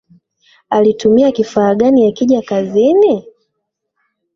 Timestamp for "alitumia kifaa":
0.69-1.75